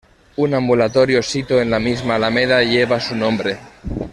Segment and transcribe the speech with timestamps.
[0.37, 3.59] Un ambulatorio sito en la misma alameda lleva su nombre.